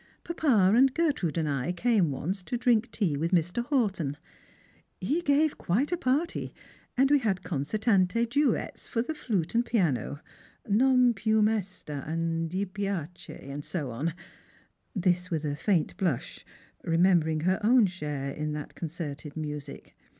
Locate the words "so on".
13.63-14.15